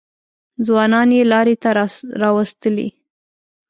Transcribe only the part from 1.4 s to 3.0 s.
ته راوستلي.